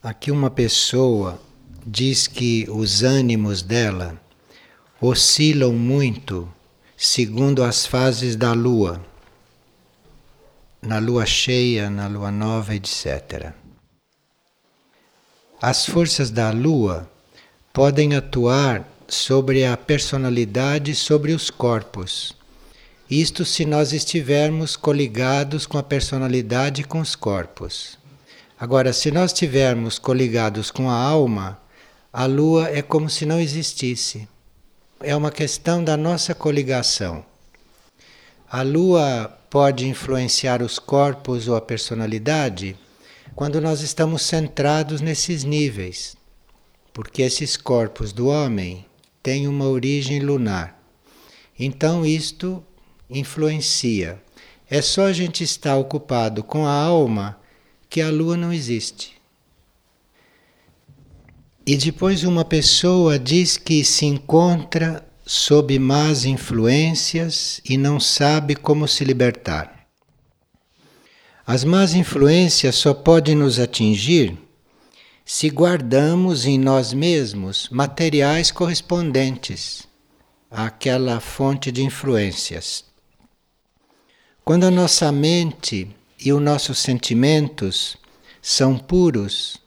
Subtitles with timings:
[0.00, 1.42] Aqui uma pessoa
[1.84, 4.16] diz que os ânimos dela
[5.00, 6.48] oscilam muito
[6.96, 9.04] segundo as fases da lua,
[10.80, 13.52] na lua cheia, na lua nova, etc.
[15.60, 17.10] As forças da lua
[17.72, 22.36] podem atuar sobre a personalidade, sobre os corpos.
[23.10, 27.98] Isto se nós estivermos coligados com a personalidade e com os corpos.
[28.60, 31.60] Agora, se nós estivermos coligados com a alma,
[32.12, 34.26] a lua é como se não existisse.
[34.98, 37.24] É uma questão da nossa coligação.
[38.50, 42.76] A lua pode influenciar os corpos ou a personalidade
[43.36, 46.16] quando nós estamos centrados nesses níveis,
[46.92, 48.84] porque esses corpos do homem
[49.22, 50.82] têm uma origem lunar.
[51.56, 52.60] Então, isto
[53.08, 54.20] influencia.
[54.68, 57.37] É só a gente estar ocupado com a alma
[57.88, 59.18] que a lua não existe.
[61.66, 68.88] E depois uma pessoa diz que se encontra sob más influências e não sabe como
[68.88, 69.86] se libertar.
[71.46, 74.36] As más influências só podem nos atingir
[75.24, 79.86] se guardamos em nós mesmos materiais correspondentes
[80.50, 82.84] àquela fonte de influências.
[84.42, 87.96] Quando a nossa mente e os nossos sentimentos
[88.42, 89.58] são puros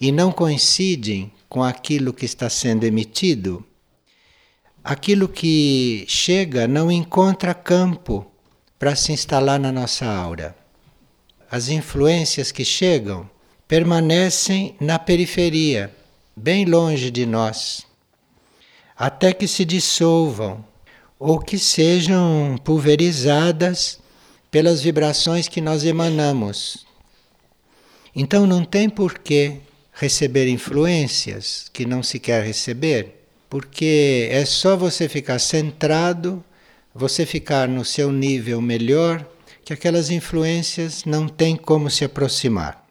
[0.00, 3.64] e não coincidem com aquilo que está sendo emitido,
[4.82, 8.26] aquilo que chega não encontra campo
[8.78, 10.56] para se instalar na nossa aura.
[11.50, 13.28] As influências que chegam
[13.68, 15.94] permanecem na periferia,
[16.36, 17.86] bem longe de nós,
[18.96, 20.64] até que se dissolvam
[21.18, 24.00] ou que sejam pulverizadas
[24.56, 26.86] pelas vibrações que nós emanamos.
[28.14, 29.58] Então não tem por que
[29.92, 36.42] receber influências que não se quer receber, porque é só você ficar centrado,
[36.94, 39.28] você ficar no seu nível melhor,
[39.62, 42.82] que aquelas influências não têm como se aproximar.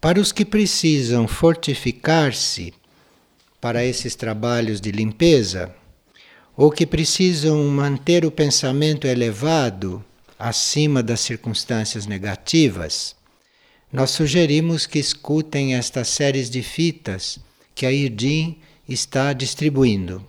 [0.00, 2.72] Para os que precisam fortificar-se
[3.60, 5.74] para esses trabalhos de limpeza,
[6.58, 10.04] ou que precisam manter o pensamento elevado
[10.36, 13.14] acima das circunstâncias negativas,
[13.92, 17.38] nós sugerimos que escutem estas séries de fitas
[17.76, 18.58] que a Irdim
[18.88, 20.26] está distribuindo.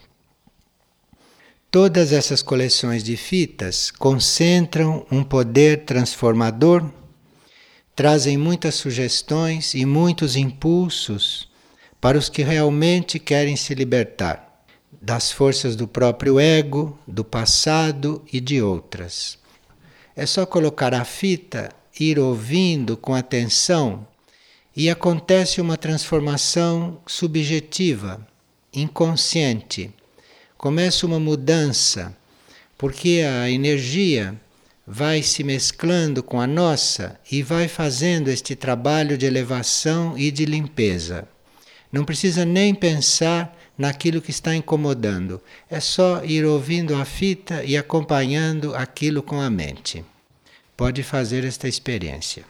[1.72, 6.88] Todas essas coleções de fitas concentram um poder transformador,
[7.96, 11.50] trazem muitas sugestões e muitos impulsos
[12.00, 14.49] para os que realmente querem se libertar
[15.02, 19.38] das forças do próprio ego, do passado e de outras.
[20.16, 24.06] É só colocar a fita, ir ouvindo com atenção
[24.76, 28.26] e acontece uma transformação subjetiva,
[28.74, 29.92] inconsciente.
[30.58, 32.16] Começa uma mudança,
[32.78, 34.40] porque a energia
[34.86, 40.46] vai se mesclando com a nossa e vai fazendo este trabalho de elevação e de
[40.46, 41.28] limpeza.
[41.92, 45.42] Não precisa nem pensar naquilo que está incomodando.
[45.70, 50.04] É só ir ouvindo a fita e acompanhando aquilo com a mente.
[50.76, 52.44] Pode fazer esta experiência.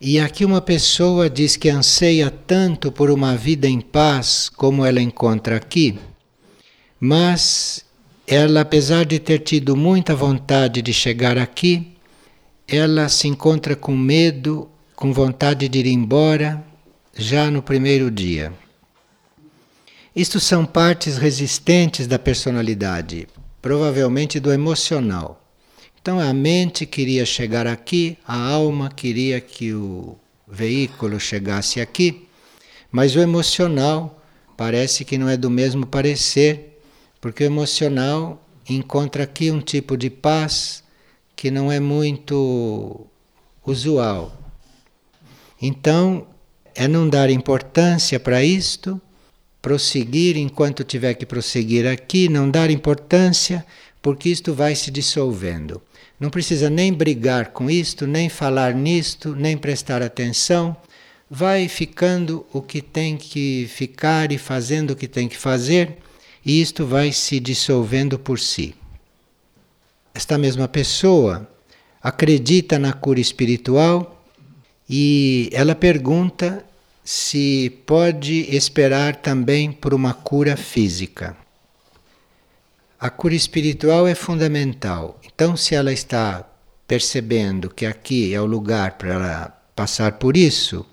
[0.00, 5.00] E aqui uma pessoa diz que anseia tanto por uma vida em paz como ela
[5.00, 5.98] encontra aqui,
[7.00, 7.84] mas
[8.26, 11.96] ela, apesar de ter tido muita vontade de chegar aqui,
[12.68, 16.64] ela se encontra com medo com vontade de ir embora
[17.14, 18.50] já no primeiro dia.
[20.14, 23.28] Isto são partes resistentes da personalidade,
[23.60, 25.44] provavelmente do emocional.
[26.00, 30.16] Então a mente queria chegar aqui, a alma queria que o
[30.48, 32.26] veículo chegasse aqui,
[32.90, 34.22] mas o emocional
[34.56, 36.80] parece que não é do mesmo parecer,
[37.20, 40.82] porque o emocional encontra aqui um tipo de paz
[41.34, 43.06] que não é muito
[43.66, 44.45] usual.
[45.60, 46.26] Então,
[46.74, 49.00] é não dar importância para isto,
[49.62, 53.64] prosseguir enquanto tiver que prosseguir aqui, não dar importância,
[54.00, 55.82] porque isto vai se dissolvendo.
[56.20, 60.76] Não precisa nem brigar com isto, nem falar nisto, nem prestar atenção.
[61.28, 65.96] Vai ficando o que tem que ficar e fazendo o que tem que fazer,
[66.44, 68.74] e isto vai se dissolvendo por si.
[70.14, 71.50] Esta mesma pessoa
[72.00, 74.15] acredita na cura espiritual
[74.88, 76.64] e ela pergunta
[77.04, 81.36] se pode esperar também por uma cura física.
[82.98, 85.20] A cura espiritual é fundamental.
[85.24, 86.44] Então, se ela está
[86.86, 90.86] percebendo que aqui é o lugar para ela passar por isso,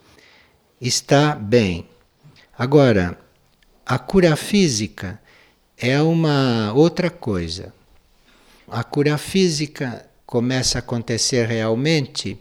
[0.82, 1.88] está bem.
[2.58, 3.18] Agora,
[3.86, 5.20] a cura física
[5.78, 7.74] é uma outra coisa.
[8.68, 12.38] A cura física começa a acontecer realmente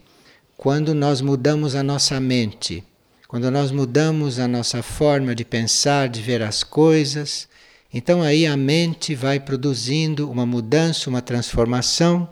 [0.63, 2.81] quando nós mudamos a nossa mente,
[3.27, 7.49] quando nós mudamos a nossa forma de pensar, de ver as coisas.
[7.93, 12.29] Então aí a mente vai produzindo uma mudança, uma transformação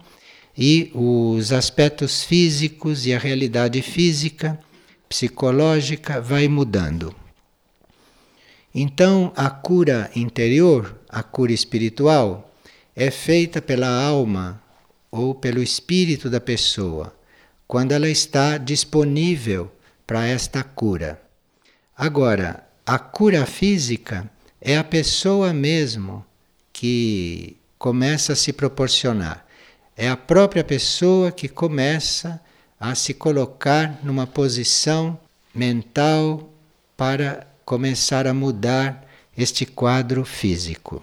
[0.57, 4.57] e os aspectos físicos e a realidade física,
[5.09, 7.13] psicológica vai mudando.
[8.73, 12.49] Então, a cura interior, a cura espiritual,
[12.95, 14.63] é feita pela alma
[15.11, 17.13] ou pelo espírito da pessoa,
[17.71, 19.71] quando ela está disponível
[20.05, 21.21] para esta cura.
[21.95, 24.29] Agora, a cura física
[24.59, 26.25] é a pessoa mesmo
[26.73, 29.45] que começa a se proporcionar.
[29.95, 32.41] É a própria pessoa que começa
[32.77, 35.17] a se colocar numa posição
[35.55, 36.49] mental
[36.97, 39.07] para começar a mudar
[39.37, 41.01] este quadro físico.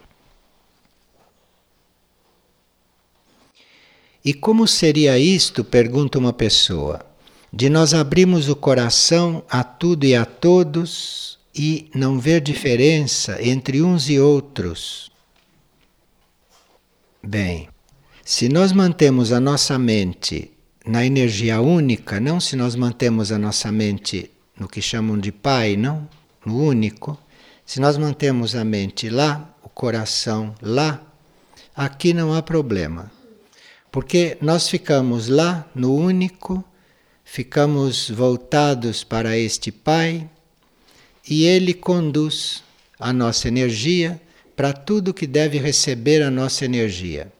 [4.25, 5.65] E como seria isto?
[5.65, 7.05] pergunta uma pessoa.
[7.53, 13.82] De nós abrirmos o coração a tudo e a todos e não ver diferença entre
[13.82, 15.11] uns e outros.
[17.23, 17.69] Bem,
[18.25, 20.50] se nós mantemos a nossa mente
[20.85, 25.76] na energia única, não se nós mantemos a nossa mente no que chamam de Pai,
[25.76, 26.09] não?
[26.44, 27.19] no único,
[27.64, 31.03] se nós mantemos a mente lá, o coração lá,
[31.76, 33.11] aqui não há problema.
[33.90, 36.64] Porque nós ficamos lá no único,
[37.25, 40.29] ficamos voltados para este Pai
[41.29, 42.62] e Ele conduz
[42.99, 44.20] a nossa energia
[44.56, 47.32] para tudo que deve receber a nossa energia.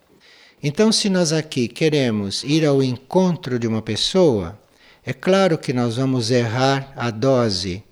[0.62, 4.59] Então, se nós aqui queremos ir ao encontro de uma pessoa,
[5.05, 7.83] é claro que nós vamos errar a dose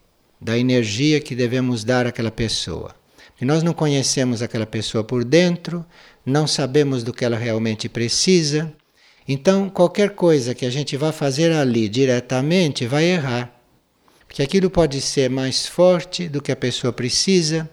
[0.41, 2.95] da energia que devemos dar àquela pessoa.
[3.41, 5.85] E nós não conhecemos aquela pessoa por dentro,
[6.27, 8.73] não sabemos do que ela realmente precisa.
[9.29, 13.53] Então, qualquer coisa que a gente vá fazer ali diretamente vai errar.
[14.27, 17.71] Porque aquilo pode ser mais forte do que a pessoa precisa,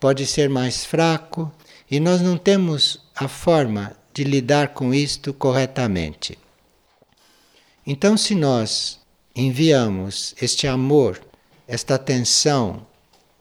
[0.00, 1.50] pode ser mais fraco,
[1.88, 6.36] e nós não temos a forma de lidar com isto corretamente.
[7.86, 8.98] Então, se nós
[9.34, 11.20] enviamos este amor
[11.66, 12.86] esta atenção,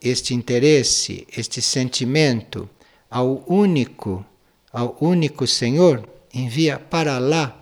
[0.02, 2.70] este interesse, este sentimento
[3.10, 4.26] ao único,
[4.72, 7.58] ao único Senhor, envia para lá.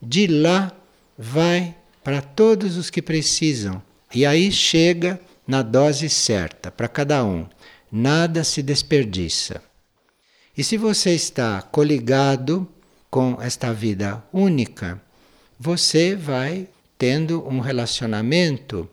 [0.00, 0.72] De lá
[1.16, 3.82] vai para todos os que precisam.
[4.14, 7.46] E aí chega na dose certa para cada um.
[7.90, 9.62] Nada se desperdiça.
[10.56, 12.68] E se você está coligado
[13.10, 15.00] com esta vida única,
[15.58, 16.68] você vai
[16.98, 18.88] tendo um relacionamento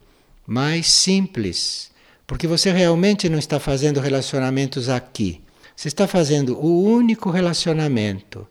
[0.45, 1.91] mais simples,
[2.25, 5.41] porque você realmente não está fazendo relacionamentos aqui.
[5.79, 8.45] Você está fazendo o único relacionamento.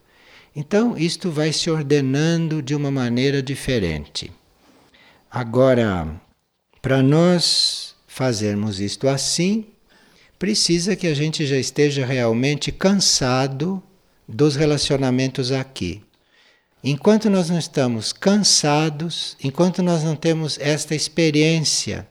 [0.56, 4.32] Então, isto vai se ordenando de uma maneira diferente.
[5.30, 6.08] Agora,
[6.80, 9.66] para nós fazermos isto assim,
[10.38, 13.82] precisa que a gente já esteja realmente cansado
[14.26, 16.02] dos relacionamentos aqui.
[16.82, 22.08] Enquanto nós não estamos cansados, enquanto nós não temos esta experiência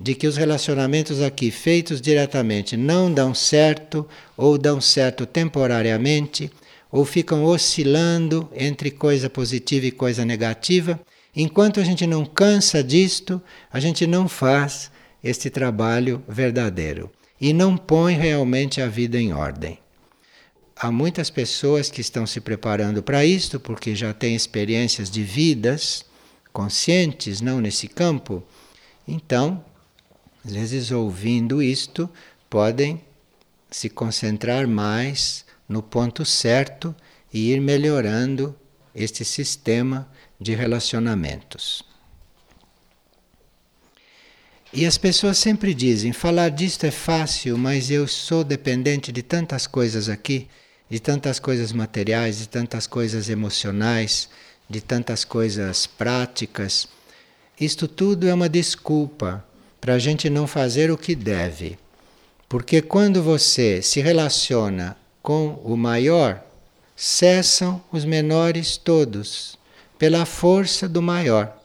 [0.00, 6.50] de que os relacionamentos aqui feitos diretamente não dão certo ou dão certo temporariamente
[6.90, 10.98] ou ficam oscilando entre coisa positiva e coisa negativa,
[11.34, 14.90] enquanto a gente não cansa disto, a gente não faz
[15.22, 19.78] este trabalho verdadeiro e não põe realmente a vida em ordem
[20.80, 26.04] há muitas pessoas que estão se preparando para isto porque já têm experiências de vidas
[26.52, 28.42] conscientes, não nesse campo.
[29.06, 29.64] Então,
[30.48, 32.08] às vezes ouvindo isto,
[32.48, 33.00] podem
[33.70, 36.94] se concentrar mais no ponto certo
[37.32, 38.56] e ir melhorando
[38.94, 40.08] este sistema
[40.40, 41.82] de relacionamentos.
[44.72, 49.66] E as pessoas sempre dizem: falar disto é fácil, mas eu sou dependente de tantas
[49.66, 50.48] coisas aqui
[50.90, 54.28] de tantas coisas materiais, de tantas coisas emocionais,
[54.68, 56.88] de tantas coisas práticas.
[57.60, 59.44] Isto tudo é uma desculpa
[59.80, 61.78] para a gente não fazer o que deve.
[62.48, 66.42] Porque quando você se relaciona com o maior,
[66.96, 69.58] cessam os menores todos,
[69.98, 71.56] pela força do maior,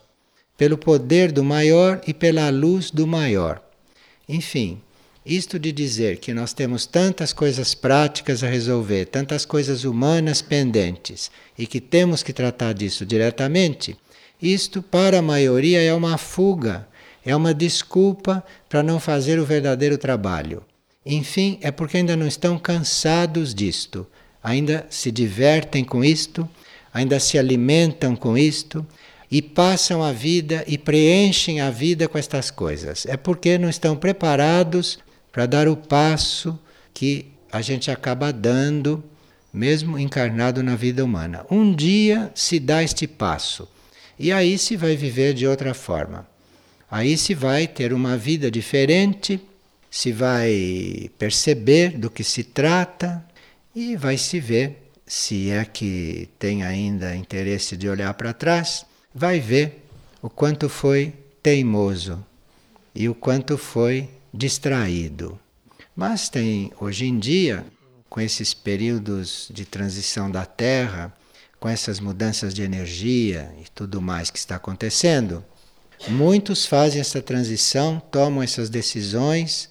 [0.56, 3.62] pelo poder do maior e pela luz do maior.
[4.28, 4.80] Enfim,
[5.24, 11.30] Isto de dizer que nós temos tantas coisas práticas a resolver, tantas coisas humanas pendentes
[11.56, 13.96] e que temos que tratar disso diretamente,
[14.40, 16.86] isto para a maioria é uma fuga,
[17.24, 20.62] é uma desculpa para não fazer o verdadeiro trabalho.
[21.04, 24.06] Enfim, é porque ainda não estão cansados disto,
[24.42, 26.48] ainda se divertem com isto,
[26.92, 28.86] ainda se alimentam com isto
[29.30, 33.04] e passam a vida e preenchem a vida com estas coisas.
[33.06, 34.98] É porque não estão preparados
[35.32, 36.58] para dar o passo
[36.92, 39.02] que a gente acaba dando,
[39.52, 41.44] mesmo encarnado na vida humana.
[41.50, 43.68] Um dia se dá este passo
[44.18, 46.33] e aí se vai viver de outra forma.
[46.94, 49.40] Aí se vai ter uma vida diferente,
[49.90, 53.20] se vai perceber do que se trata
[53.74, 59.40] e vai se ver, se é que tem ainda interesse de olhar para trás, vai
[59.40, 59.84] ver
[60.22, 62.24] o quanto foi teimoso
[62.94, 65.36] e o quanto foi distraído.
[65.96, 67.66] Mas tem, hoje em dia,
[68.08, 71.12] com esses períodos de transição da Terra,
[71.58, 75.44] com essas mudanças de energia e tudo mais que está acontecendo,
[76.08, 79.70] muitos fazem essa transição, tomam essas decisões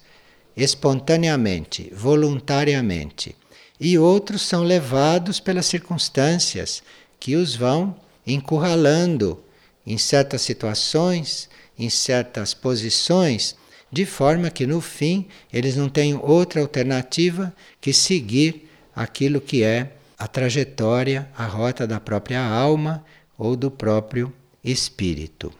[0.56, 3.34] espontaneamente, voluntariamente,
[3.80, 6.82] e outros são levados pelas circunstâncias
[7.18, 9.42] que os vão encurralando
[9.86, 13.56] em certas situações, em certas posições
[13.94, 19.92] de forma que no fim eles não tenham outra alternativa que seguir aquilo que é
[20.18, 23.04] a trajetória, a rota da própria alma
[23.38, 24.32] ou do próprio
[24.64, 25.52] espírito.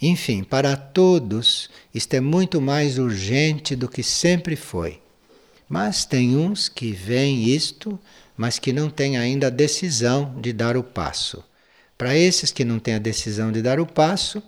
[0.00, 5.00] Enfim, para todos isto é muito mais urgente do que sempre foi.
[5.68, 7.98] Mas tem uns que veem isto,
[8.36, 11.44] mas que não têm ainda a decisão de dar o passo.
[11.98, 14.42] Para esses que não têm a decisão de dar o passo,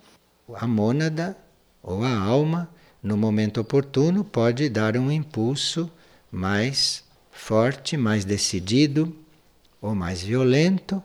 [0.54, 1.36] a mônada
[1.82, 2.68] ou a alma,
[3.02, 5.90] no momento oportuno, pode dar um impulso
[6.30, 9.14] mais forte, mais decidido
[9.80, 11.02] ou mais violento,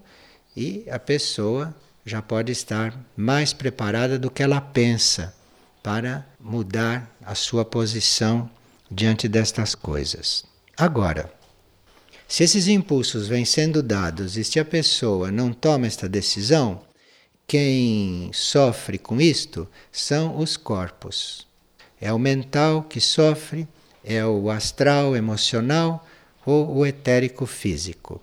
[0.55, 1.75] e a pessoa
[2.07, 5.35] já pode estar mais preparada do que ela pensa
[5.83, 8.49] para mudar a sua posição
[8.89, 10.45] diante destas coisas.
[10.77, 11.29] Agora,
[12.25, 16.81] se esses impulsos vêm sendo dados e se a pessoa não toma esta decisão,
[17.45, 21.45] quem sofre com isto são os corpos.
[21.99, 23.67] É o mental que sofre,
[24.01, 26.07] é o astral emocional
[26.45, 28.21] ou o etérico físico.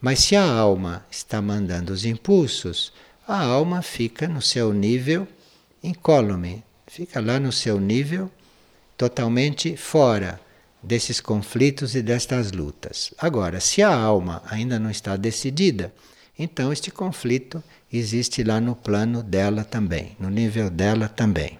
[0.00, 2.92] Mas se a alma está mandando os impulsos,
[3.26, 5.26] a alma fica no seu nível
[5.82, 8.30] incólume, fica lá no seu nível
[8.96, 10.40] totalmente fora
[10.82, 13.12] desses conflitos e destas lutas.
[13.18, 15.92] Agora, se a alma ainda não está decidida,
[16.38, 21.58] então este conflito existe lá no plano dela também, no nível dela também.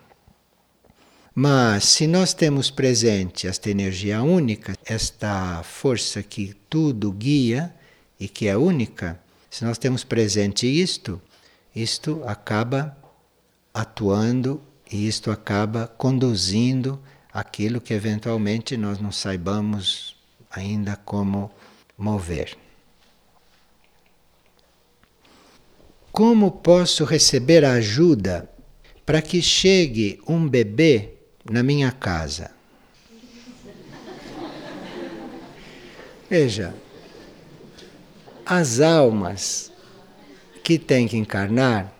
[1.35, 7.75] Mas se nós temos presente esta energia única, esta força que tudo guia
[8.19, 9.21] e que é única,
[9.51, 11.21] se nós temos presente isto,
[11.76, 12.97] isto acaba
[13.75, 16.99] atuando e isto acaba conduzindo
[17.30, 20.16] aquilo que eventualmente nós não saibamos
[20.50, 21.50] ainda como
[21.99, 22.56] mover.
[26.11, 28.50] Como posso receber ajuda
[29.04, 31.11] para que chegue um bebê
[31.45, 32.52] na minha casa?
[36.30, 36.75] Veja,
[38.47, 39.71] as almas
[40.67, 41.93] que têm que encarnar,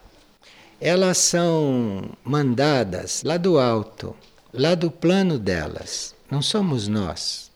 [0.81, 4.13] elas são mandadas lá do alto,
[4.53, 6.17] lá do plano delas.
[6.29, 7.49] Não somos nós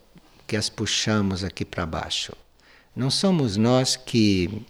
[0.46, 2.32] que as puxamos aqui para baixo.
[2.94, 4.64] Não somos nós que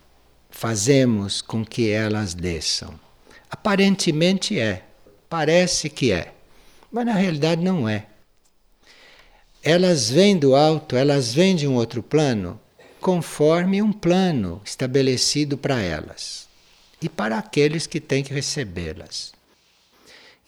[0.48, 2.98] fazemos com que elas desçam.
[3.50, 4.86] Aparentemente é,
[5.28, 6.32] parece que é,
[6.90, 8.06] mas na realidade não é.
[9.62, 12.58] Elas vêm do alto, elas vêm de um outro plano,
[13.00, 16.48] conforme um plano estabelecido para elas
[17.00, 19.32] e para aqueles que têm que recebê-las.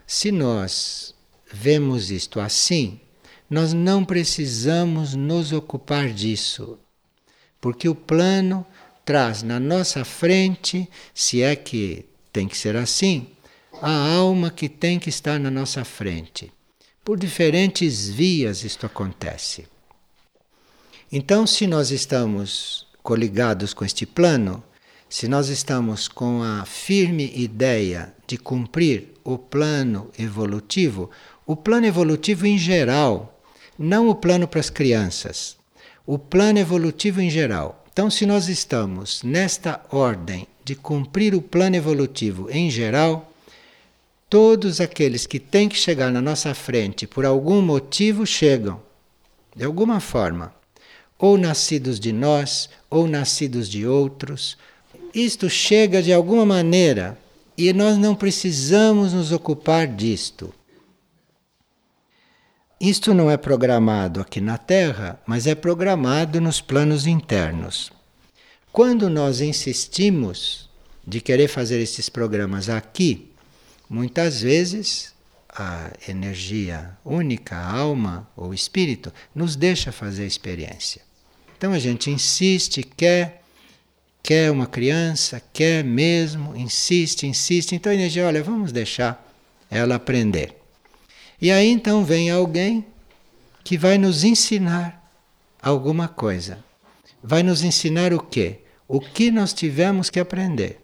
[0.06, 1.14] Se nós
[1.50, 3.00] vemos isto assim,
[3.49, 6.78] nós não precisamos nos ocupar disso,
[7.61, 8.66] porque o plano
[9.04, 13.28] traz na nossa frente, se é que tem que ser assim,
[13.80, 16.52] a alma que tem que estar na nossa frente.
[17.04, 19.66] Por diferentes vias isto acontece.
[21.14, 24.64] Então, se nós estamos coligados com este plano,
[25.11, 31.11] se nós estamos com a firme ideia de cumprir o plano evolutivo,
[31.47, 33.38] o plano evolutivo em geral,
[33.78, 35.59] não o plano para as crianças,
[36.07, 41.76] o plano evolutivo em geral, então, se nós estamos nesta ordem de cumprir o plano
[41.76, 43.31] evolutivo em geral,
[44.31, 48.81] todos aqueles que têm que chegar na nossa frente por algum motivo chegam,
[49.54, 50.54] de alguma forma,
[51.23, 54.59] ou nascidos de nós, ou nascidos de outros.
[55.14, 57.17] Isto chega de alguma maneira
[57.57, 60.52] e nós não precisamos nos ocupar disto.
[62.81, 67.93] Isto não é programado aqui na Terra, mas é programado nos planos internos.
[68.73, 70.69] Quando nós insistimos
[71.07, 73.31] de querer fazer esses programas aqui,
[73.88, 75.14] muitas vezes
[75.49, 81.12] a energia única, a alma ou espírito, nos deixa fazer a experiência.
[81.62, 83.40] Então a gente insiste, quer,
[84.21, 87.76] quer uma criança, quer mesmo, insiste, insiste.
[87.76, 89.33] Então a energia, olha, vamos deixar
[89.71, 90.57] ela aprender.
[91.40, 92.85] E aí então vem alguém
[93.62, 95.09] que vai nos ensinar
[95.62, 96.59] alguma coisa.
[97.23, 98.59] Vai nos ensinar o quê?
[98.88, 100.81] O que nós tivemos que aprender.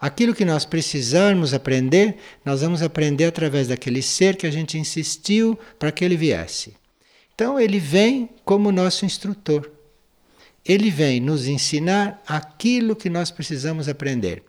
[0.00, 5.56] Aquilo que nós precisarmos aprender, nós vamos aprender através daquele ser que a gente insistiu
[5.78, 6.74] para que ele viesse.
[7.32, 9.70] Então ele vem como nosso instrutor.
[10.64, 14.42] Ele vem nos ensinar aquilo que nós precisamos aprender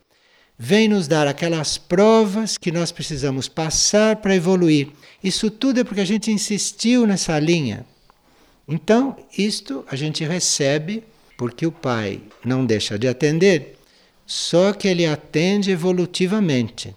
[0.57, 4.89] vem nos dar aquelas provas que nós precisamos passar para evoluir.
[5.23, 7.85] Isso tudo é porque a gente insistiu nessa linha.
[8.67, 11.03] Então, isto a gente recebe
[11.37, 13.77] porque o pai não deixa de atender,
[14.25, 16.95] só que ele atende evolutivamente.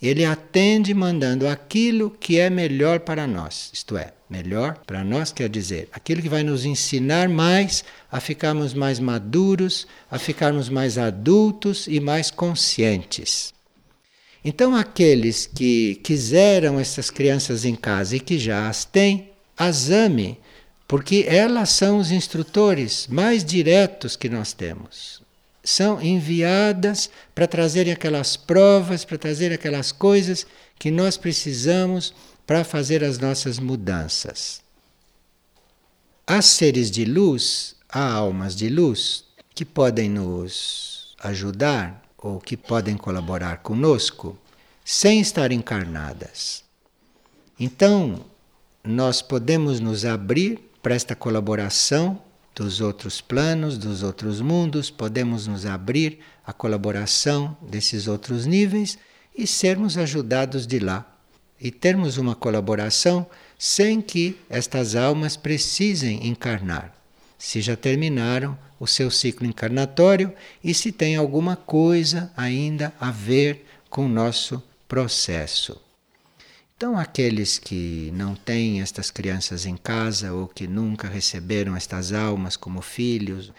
[0.00, 5.48] Ele atende mandando aquilo que é melhor para nós, isto é, melhor para nós quer
[5.48, 11.86] dizer aquilo que vai nos ensinar mais a ficarmos mais maduros, a ficarmos mais adultos
[11.86, 13.54] e mais conscientes.
[14.44, 20.38] Então, aqueles que quiseram essas crianças em casa e que já as têm, as ame,
[20.86, 25.25] porque elas são os instrutores mais diretos que nós temos
[25.66, 30.46] são enviadas para trazerem aquelas provas, para trazer aquelas coisas
[30.78, 32.14] que nós precisamos
[32.46, 34.62] para fazer as nossas mudanças.
[36.24, 39.24] Há seres de luz, há almas de luz
[39.54, 44.38] que podem nos ajudar ou que podem colaborar conosco
[44.84, 46.62] sem estar encarnadas.
[47.58, 48.24] Então,
[48.84, 52.22] nós podemos nos abrir para esta colaboração
[52.56, 58.98] dos outros planos, dos outros mundos, podemos nos abrir à colaboração desses outros níveis
[59.36, 61.06] e sermos ajudados de lá.
[61.60, 63.26] E termos uma colaboração
[63.58, 66.94] sem que estas almas precisem encarnar.
[67.38, 70.32] Se já terminaram o seu ciclo encarnatório
[70.64, 75.85] e se tem alguma coisa ainda a ver com o nosso processo.
[76.78, 82.54] Então, aqueles que não têm estas crianças em casa ou que nunca receberam estas almas
[82.54, 83.50] como filhos,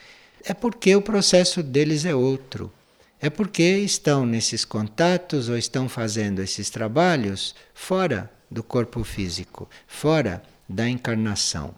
[0.44, 2.72] é porque o processo deles é outro.
[3.20, 10.44] É porque estão nesses contatos ou estão fazendo esses trabalhos fora do corpo físico, fora
[10.70, 11.74] da encarnação.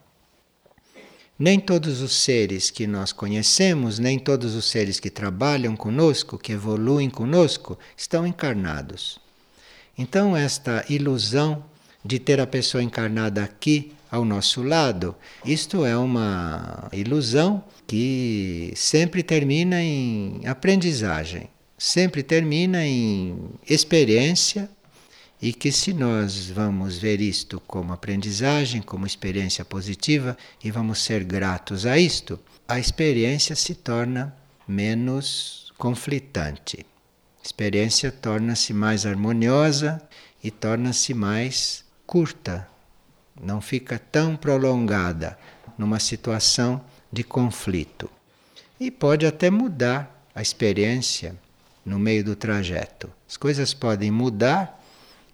[1.39, 6.51] Nem todos os seres que nós conhecemos, nem todos os seres que trabalham conosco, que
[6.51, 9.21] evoluem conosco, estão encarnados.
[10.01, 11.61] Então, esta ilusão
[12.05, 19.21] de ter a pessoa encarnada aqui ao nosso lado, isto é uma ilusão que sempre
[19.21, 24.69] termina em aprendizagem, sempre termina em experiência
[25.41, 31.25] e que se nós vamos ver isto como aprendizagem, como experiência positiva e vamos ser
[31.25, 34.33] gratos a isto, a experiência se torna
[34.65, 36.85] menos conflitante
[37.43, 40.01] experiência torna-se mais harmoniosa
[40.43, 42.67] e torna-se mais curta,
[43.41, 45.37] não fica tão prolongada
[45.77, 48.09] numa situação de conflito.
[48.79, 51.35] E pode até mudar a experiência
[51.85, 53.09] no meio do trajeto.
[53.27, 54.83] As coisas podem mudar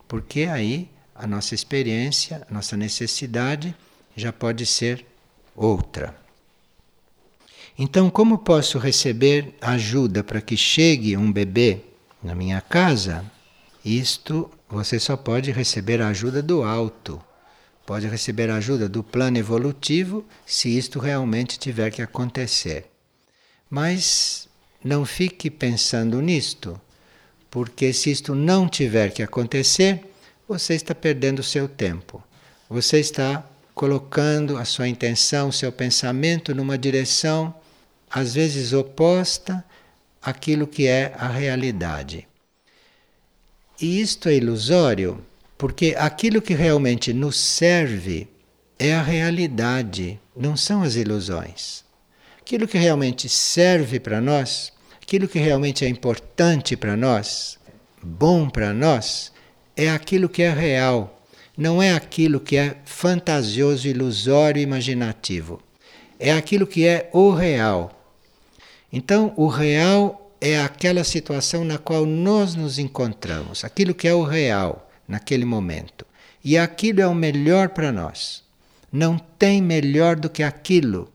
[0.08, 3.76] porque aí a nossa experiência, a nossa necessidade
[4.16, 5.06] já pode ser
[5.56, 6.16] outra.
[7.78, 11.82] Então, como posso receber ajuda para que chegue um bebê
[12.26, 13.24] na minha casa,
[13.84, 17.22] isto você só pode receber a ajuda do alto.
[17.86, 22.88] Pode receber a ajuda do plano evolutivo se isto realmente tiver que acontecer.
[23.70, 24.50] Mas
[24.84, 26.82] não fique pensando nisto,
[27.52, 30.04] porque se isto não tiver que acontecer,
[30.48, 32.24] você está perdendo o seu tempo.
[32.68, 37.54] Você está colocando a sua intenção, o seu pensamento numa direção
[38.10, 39.64] às vezes oposta
[40.26, 42.28] aquilo que é a realidade.
[43.80, 45.24] E isto é ilusório
[45.58, 48.28] porque aquilo que realmente nos serve
[48.80, 51.86] é a realidade, não são as ilusões.
[52.42, 57.58] Aquilo que realmente serve para nós, aquilo que realmente é importante para nós,
[58.02, 59.32] bom para nós,
[59.78, 61.24] é aquilo que é real,
[61.58, 65.62] não é aquilo que é fantasioso, ilusório, imaginativo.
[66.20, 67.92] É aquilo que é o real.
[68.98, 74.24] Então, o real é aquela situação na qual nós nos encontramos, aquilo que é o
[74.24, 76.06] real naquele momento.
[76.42, 78.42] E aquilo é o melhor para nós.
[78.90, 81.12] Não tem melhor do que aquilo.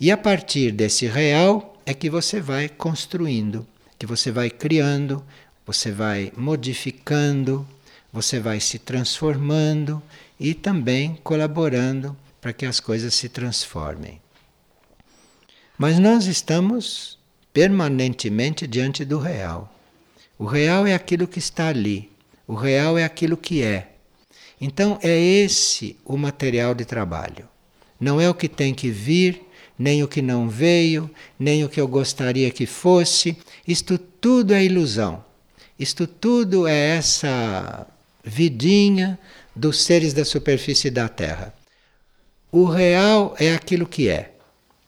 [0.00, 3.64] E a partir desse real é que você vai construindo,
[3.96, 5.24] que você vai criando,
[5.64, 7.64] você vai modificando,
[8.12, 10.02] você vai se transformando
[10.40, 14.19] e também colaborando para que as coisas se transformem.
[15.80, 17.18] Mas nós estamos
[17.54, 19.74] permanentemente diante do real.
[20.38, 22.10] O real é aquilo que está ali,
[22.46, 23.92] o real é aquilo que é.
[24.60, 27.48] Então é esse o material de trabalho.
[27.98, 29.40] Não é o que tem que vir,
[29.78, 33.34] nem o que não veio, nem o que eu gostaria que fosse.
[33.66, 35.24] Isto tudo é ilusão.
[35.78, 37.86] Isto tudo é essa
[38.22, 39.18] vidinha
[39.56, 41.54] dos seres da superfície da Terra.
[42.52, 44.32] O real é aquilo que é,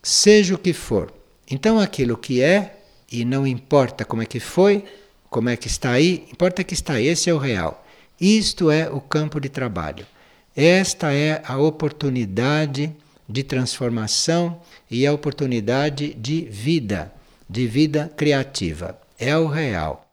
[0.03, 1.13] seja o que for.
[1.51, 2.79] Então, aquilo que é,
[3.11, 4.85] e não importa como é que foi,
[5.31, 7.85] como é que está aí, importa que está aí, esse é o real.
[8.21, 10.07] Isto é o campo de trabalho.
[10.55, 12.95] Esta é a oportunidade
[13.29, 14.61] de transformação
[14.91, 17.13] e a oportunidade de vida,
[17.49, 18.99] de vida criativa.
[19.19, 20.07] É o real.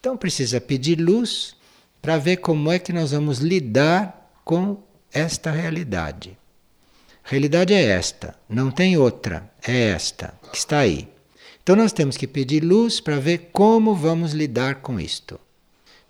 [0.00, 1.54] Então precisa pedir luz
[2.02, 6.36] para ver como é que nós vamos lidar com esta realidade.
[7.28, 11.08] Realidade é esta, não tem outra, é esta que está aí.
[11.60, 15.40] Então nós temos que pedir luz para ver como vamos lidar com isto.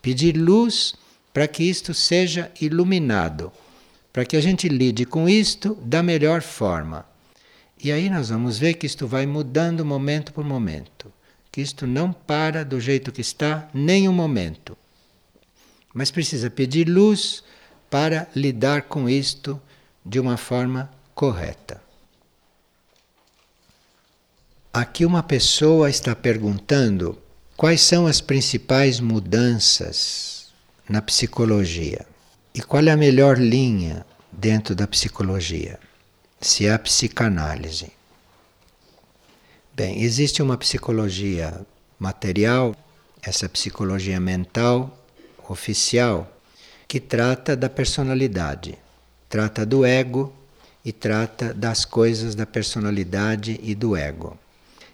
[0.02, 0.94] Pedir luz
[1.32, 3.50] para que isto seja iluminado,
[4.12, 7.06] para que a gente lide com isto da melhor forma.
[7.82, 11.10] E aí nós vamos ver que isto vai mudando momento por momento,
[11.50, 14.76] que isto não para do jeito que está nem um momento.
[15.94, 17.42] Mas precisa pedir luz
[17.88, 19.58] para lidar com isto
[20.04, 21.80] de uma forma correta.
[24.70, 27.18] Aqui uma pessoa está perguntando
[27.56, 30.52] quais são as principais mudanças
[30.86, 32.04] na psicologia
[32.54, 35.80] e qual é a melhor linha dentro da psicologia,
[36.38, 37.90] se é a psicanálise.
[39.74, 41.62] Bem, existe uma psicologia
[41.98, 42.76] material,
[43.22, 44.94] essa psicologia mental
[45.48, 46.30] oficial,
[46.86, 48.78] que trata da personalidade,
[49.30, 50.30] trata do ego
[50.86, 54.38] e trata das coisas da personalidade e do ego.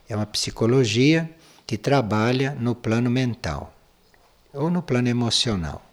[0.08, 1.30] É uma psicologia
[1.66, 3.76] que trabalha no plano mental
[4.54, 5.84] ou no plano emocional.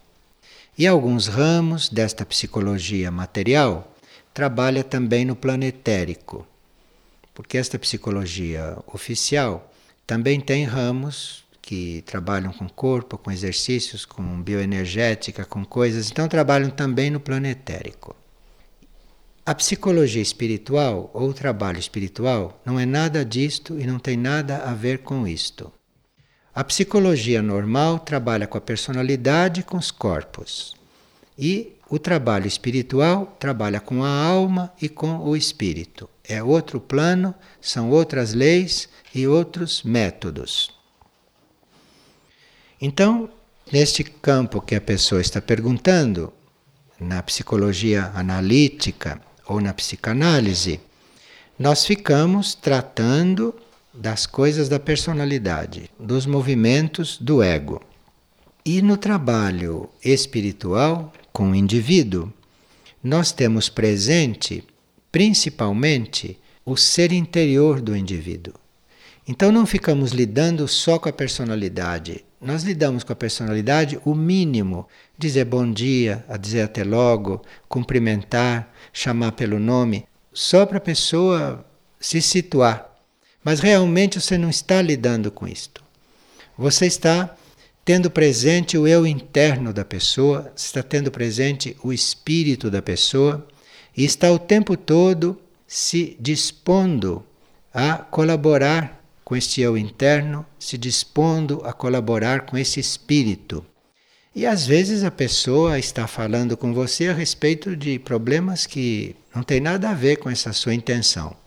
[0.78, 3.94] E alguns ramos desta psicologia material
[4.34, 6.48] trabalha também no plano etérico,
[7.34, 9.70] porque esta psicologia oficial
[10.08, 16.70] também tem ramos que trabalham com corpo, com exercícios, com bioenergética, com coisas, então trabalham
[16.70, 18.16] também no plano etérico.
[19.50, 24.58] A psicologia espiritual ou o trabalho espiritual não é nada disto e não tem nada
[24.58, 25.74] a ver com isto.
[26.54, 30.76] A psicologia normal trabalha com a personalidade e com os corpos.
[31.36, 36.08] E o trabalho espiritual trabalha com a alma e com o espírito.
[36.24, 40.72] É outro plano, são outras leis e outros métodos.
[42.80, 43.28] Então,
[43.74, 46.32] neste campo que a pessoa está perguntando,
[47.00, 50.80] na psicologia analítica, ou na psicanálise,
[51.58, 53.54] nós ficamos tratando
[53.92, 57.82] das coisas da personalidade, dos movimentos do ego.
[58.64, 62.32] E no trabalho espiritual com o indivíduo,
[63.04, 64.64] nós temos presente
[65.12, 68.54] principalmente o ser interior do indivíduo.
[69.28, 74.88] Então não ficamos lidando só com a personalidade, nós lidamos com a personalidade o mínimo,
[75.18, 81.66] dizer bom dia, a dizer até logo, cumprimentar, chamar pelo nome, só para a pessoa
[82.00, 82.90] se situar.
[83.44, 85.84] Mas realmente você não está lidando com isto.
[86.58, 87.36] Você está
[87.84, 93.48] tendo presente o eu interno da pessoa, está tendo presente o espírito da pessoa
[93.96, 97.24] e está o tempo todo se dispondo
[97.74, 98.99] a colaborar
[99.30, 103.64] com este eu interno, se dispondo a colaborar com esse espírito.
[104.36, 109.44] E às vezes a pessoa está falando com você a respeito de problemas que não
[109.44, 111.38] tem nada a ver com essa sua intenção.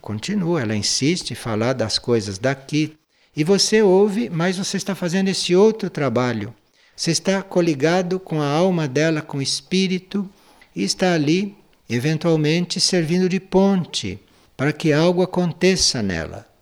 [0.00, 2.96] Continua, ela insiste em falar das coisas daqui.
[3.36, 6.54] E você ouve, mas você está fazendo esse outro trabalho.
[6.94, 10.30] Você está coligado com a alma dela, com o espírito,
[10.72, 11.56] e está ali,
[11.90, 14.20] eventualmente, servindo de ponte
[14.56, 16.53] para que algo aconteça nela.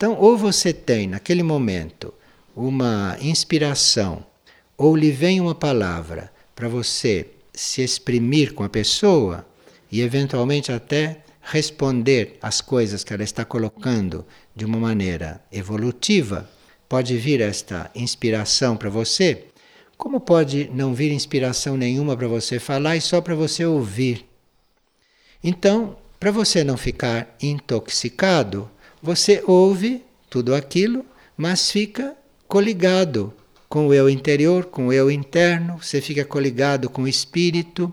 [0.00, 2.14] Então, ou você tem naquele momento
[2.56, 4.24] uma inspiração,
[4.74, 9.46] ou lhe vem uma palavra para você se exprimir com a pessoa
[9.92, 14.24] e eventualmente até responder às coisas que ela está colocando
[14.56, 16.48] de uma maneira evolutiva,
[16.88, 19.48] pode vir esta inspiração para você,
[19.98, 24.26] como pode não vir inspiração nenhuma para você falar e só para você ouvir?
[25.44, 28.66] Então, para você não ficar intoxicado,
[29.02, 31.04] você ouve tudo aquilo,
[31.36, 33.32] mas fica coligado
[33.68, 37.92] com o eu interior, com o eu interno, você fica coligado com o espírito,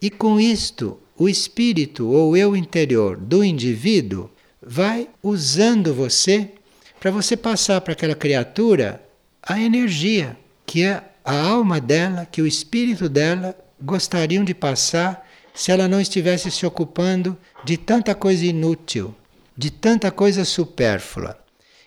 [0.00, 6.50] e com isto, o espírito ou eu interior do indivíduo vai usando você
[6.98, 9.02] para você passar para aquela criatura
[9.42, 15.70] a energia que é a alma dela, que o espírito dela gostariam de passar se
[15.70, 19.14] ela não estivesse se ocupando de tanta coisa inútil,
[19.56, 21.38] de tanta coisa supérflua.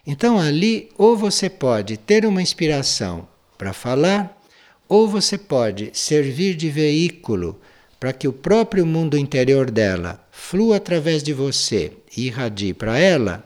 [0.05, 3.27] Então ali, ou você pode ter uma inspiração
[3.57, 4.37] para falar,
[4.87, 7.59] ou você pode servir de veículo
[7.99, 13.45] para que o próprio mundo interior dela flua através de você e irradie para ela,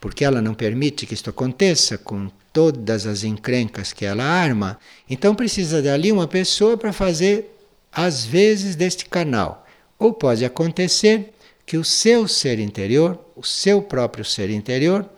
[0.00, 5.34] porque ela não permite que isto aconteça com todas as encrencas que ela arma, então
[5.34, 7.50] precisa dali uma pessoa para fazer
[7.92, 9.66] às vezes deste canal.
[9.98, 11.33] Ou pode acontecer
[11.66, 15.08] que o seu ser interior, o seu próprio ser interior,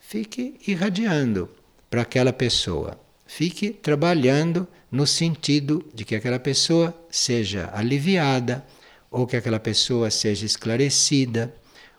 [0.00, 1.48] fique irradiando
[1.88, 2.98] para aquela pessoa.
[3.26, 8.66] Fique trabalhando no sentido de que aquela pessoa seja aliviada,
[9.10, 11.54] ou que aquela pessoa seja esclarecida,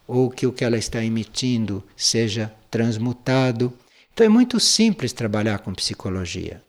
[0.05, 3.73] ou que o que ela está emitindo seja transmutado.
[4.13, 6.62] Então é muito simples trabalhar com psicologia.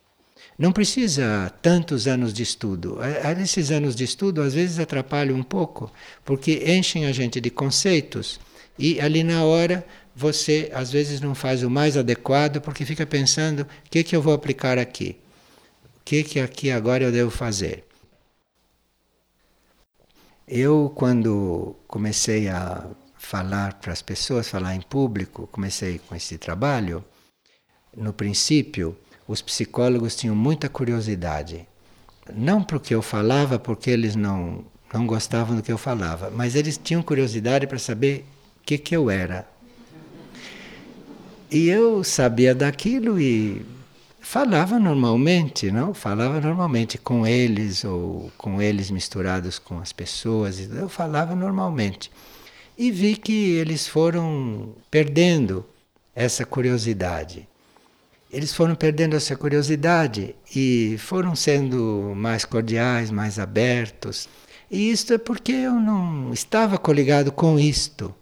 [0.63, 2.97] Não precisa tantos anos de estudo.
[3.41, 5.91] Esses anos de estudo às vezes atrapalham um pouco,
[6.23, 8.39] porque enchem a gente de conceitos
[8.79, 13.63] e ali na hora você às vezes não faz o mais adequado porque fica pensando
[13.63, 15.17] o que, que eu vou aplicar aqui,
[15.97, 17.83] o que, que aqui agora eu devo fazer.
[20.47, 27.03] Eu, quando comecei a falar para as pessoas, falar em público, comecei com esse trabalho,
[27.93, 28.97] no princípio,
[29.33, 31.67] os psicólogos tinham muita curiosidade.
[32.33, 36.79] Não porque eu falava, porque eles não, não gostavam do que eu falava, mas eles
[36.81, 38.25] tinham curiosidade para saber
[38.61, 39.47] o que, que eu era.
[41.51, 43.65] E eu sabia daquilo e
[44.21, 45.93] falava normalmente, não?
[45.93, 50.59] Falava normalmente com eles ou com eles misturados com as pessoas.
[50.59, 52.09] Eu falava normalmente.
[52.77, 55.65] E vi que eles foram perdendo
[56.15, 57.47] essa curiosidade.
[58.33, 64.27] Eles foram perdendo essa curiosidade e foram sendo mais cordiais, mais abertos.
[64.71, 68.13] E isto é porque eu não estava coligado com isto.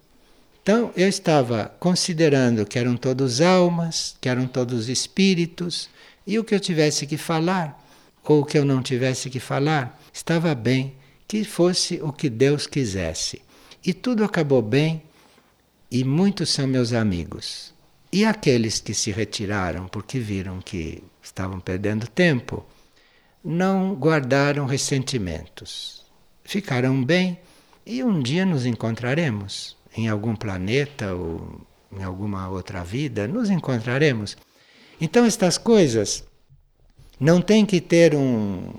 [0.62, 5.90] Então eu estava considerando que eram todos almas, que eram todos espíritos,
[6.28, 7.82] e o que eu tivesse que falar,
[8.26, 10.94] ou o que eu não tivesse que falar, estava bem,
[11.26, 13.42] que fosse o que Deus quisesse.
[13.84, 15.02] E tudo acabou bem,
[15.90, 17.74] e muitos são meus amigos.
[18.14, 22.66] E aqueles que se retiraram porque viram que estavam perdendo tempo,
[23.44, 26.06] não guardaram ressentimentos.
[26.44, 27.40] Ficaram bem
[27.86, 34.38] e um dia nos encontraremos em algum planeta ou em alguma outra vida, nos encontraremos.
[35.00, 36.24] Então, estas coisas
[37.20, 38.74] não tem que ter um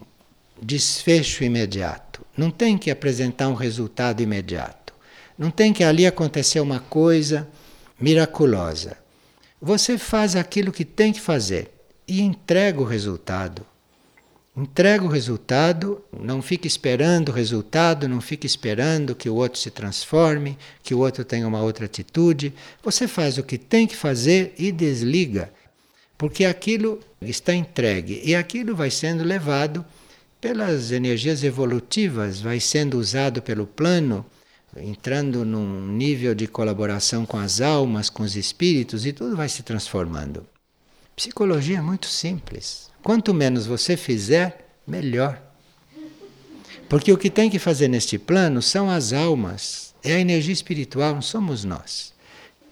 [0.60, 4.94] desfecho imediato, não tem que apresentar um resultado imediato,
[5.36, 7.48] não tem que ali acontecer uma coisa
[8.00, 9.01] miraculosa.
[9.64, 11.70] Você faz aquilo que tem que fazer
[12.08, 13.64] e entrega o resultado.
[14.56, 19.70] Entrega o resultado, não fique esperando o resultado, não fique esperando que o outro se
[19.70, 22.52] transforme, que o outro tenha uma outra atitude.
[22.82, 25.48] Você faz o que tem que fazer e desliga,
[26.18, 29.84] porque aquilo está entregue e aquilo vai sendo levado
[30.40, 34.26] pelas energias evolutivas, vai sendo usado pelo plano,
[34.76, 39.62] entrando num nível de colaboração com as almas, com os espíritos e tudo vai se
[39.62, 40.46] transformando.
[41.14, 42.90] Psicologia é muito simples.
[43.02, 45.40] Quanto menos você fizer, melhor.
[46.88, 51.14] Porque o que tem que fazer neste plano são as almas, é a energia espiritual,
[51.14, 52.12] não somos nós.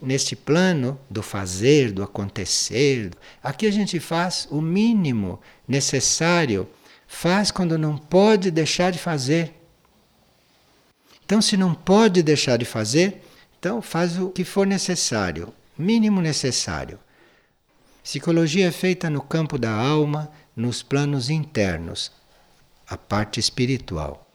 [0.00, 3.10] Neste plano do fazer, do acontecer,
[3.42, 6.66] aqui a gente faz o mínimo necessário,
[7.06, 9.59] faz quando não pode deixar de fazer.
[11.30, 13.22] Então, se não pode deixar de fazer,
[13.56, 16.98] então faz o que for necessário, mínimo necessário.
[18.02, 22.10] Psicologia é feita no campo da alma, nos planos internos,
[22.84, 24.26] a parte espiritual.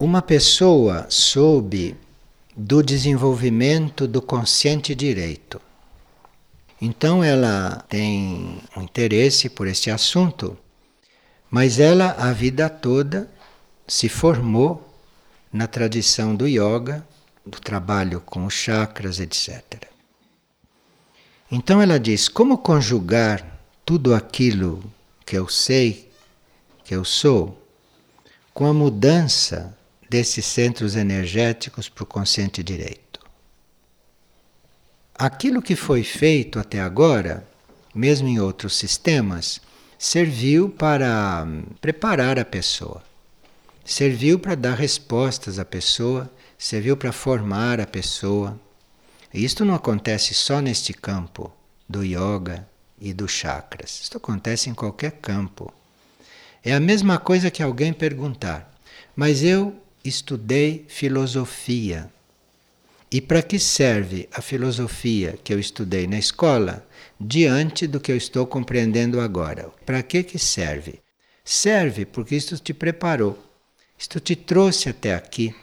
[0.00, 1.96] Uma pessoa soube
[2.56, 5.60] do desenvolvimento do consciente direito.
[6.80, 10.58] Então ela tem um interesse por este assunto,
[11.52, 13.30] mas ela a vida toda
[13.86, 14.90] se formou
[15.52, 17.06] na tradição do yoga,
[17.44, 19.62] do trabalho com os chakras, etc.
[21.50, 24.82] Então ela diz: como conjugar tudo aquilo
[25.26, 26.10] que eu sei,
[26.84, 27.62] que eu sou,
[28.54, 29.76] com a mudança
[30.08, 33.20] desses centros energéticos para o consciente direito.
[35.14, 37.46] Aquilo que foi feito até agora,
[37.94, 39.60] mesmo em outros sistemas,
[40.02, 41.46] serviu para
[41.80, 43.00] preparar a pessoa,
[43.84, 48.60] serviu para dar respostas à pessoa, serviu para formar a pessoa.
[49.32, 51.52] E isto não acontece só neste campo
[51.88, 52.66] do yoga
[53.00, 54.00] e dos chakras.
[54.02, 55.72] Isto acontece em qualquer campo.
[56.64, 58.76] É a mesma coisa que alguém perguntar:
[59.14, 59.72] mas eu
[60.04, 62.10] estudei filosofia.
[63.08, 66.84] E para que serve a filosofia que eu estudei na escola
[67.20, 69.70] diante do que eu estou compreendendo agora?
[69.86, 71.00] Para que que serve?
[71.44, 73.38] Serve porque isto te preparou.
[73.98, 75.54] Isto te trouxe até aqui.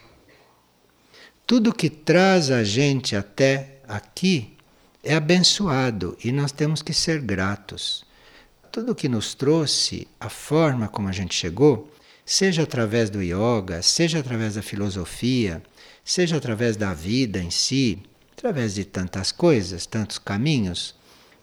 [1.46, 4.56] Tudo que traz a gente até aqui
[5.02, 8.04] é abençoado e nós temos que ser gratos.
[8.70, 11.92] Tudo que nos trouxe, a forma como a gente chegou,
[12.24, 15.62] seja através do yoga, seja através da filosofia,
[16.04, 18.00] seja através da vida em si,
[18.32, 20.94] através de tantas coisas, tantos caminhos,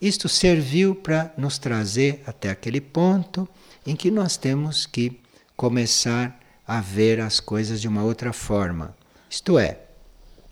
[0.02, 3.48] isto serviu para nos trazer até aquele ponto
[3.86, 5.20] em que nós temos que
[5.56, 8.96] começar a ver as coisas de uma outra forma.
[9.30, 9.80] Isto é,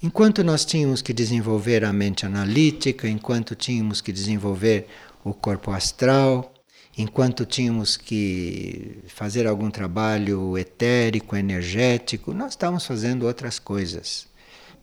[0.01, 4.87] enquanto nós tínhamos que desenvolver a mente analítica, enquanto tínhamos que desenvolver
[5.23, 6.53] o corpo astral,
[6.97, 14.27] enquanto tínhamos que fazer algum trabalho etérico, energético, nós estávamos fazendo outras coisas.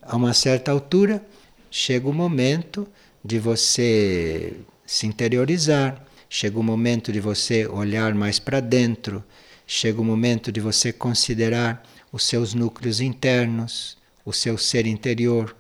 [0.03, 1.25] A uma certa altura,
[1.70, 2.87] chega o momento
[3.24, 4.54] de você
[4.87, 9.22] se interiorizar, chega o momento de você olhar mais para dentro,
[9.66, 11.82] chega o momento de você considerar
[12.12, 15.56] os seus núcleos internos, o seu ser interior.